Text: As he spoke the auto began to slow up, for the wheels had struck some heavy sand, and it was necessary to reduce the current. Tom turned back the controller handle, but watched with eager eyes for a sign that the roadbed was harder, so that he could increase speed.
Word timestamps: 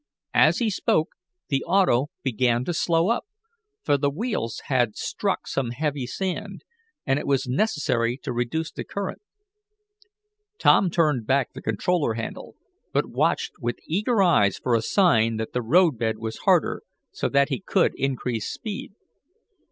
As 0.33 0.57
he 0.57 0.71
spoke 0.71 1.09
the 1.49 1.63
auto 1.63 2.07
began 2.23 2.65
to 2.65 2.73
slow 2.73 3.09
up, 3.09 3.27
for 3.83 3.97
the 3.99 4.09
wheels 4.09 4.63
had 4.65 4.95
struck 4.95 5.47
some 5.47 5.69
heavy 5.69 6.07
sand, 6.07 6.63
and 7.05 7.19
it 7.19 7.27
was 7.27 7.47
necessary 7.47 8.17
to 8.23 8.33
reduce 8.33 8.71
the 8.71 8.83
current. 8.83 9.21
Tom 10.57 10.89
turned 10.89 11.27
back 11.27 11.53
the 11.53 11.61
controller 11.61 12.15
handle, 12.15 12.55
but 12.91 13.05
watched 13.11 13.51
with 13.59 13.75
eager 13.85 14.23
eyes 14.23 14.57
for 14.57 14.73
a 14.73 14.81
sign 14.81 15.37
that 15.37 15.53
the 15.53 15.61
roadbed 15.61 16.17
was 16.17 16.37
harder, 16.45 16.81
so 17.11 17.29
that 17.29 17.49
he 17.49 17.59
could 17.59 17.93
increase 17.95 18.51
speed. 18.51 18.93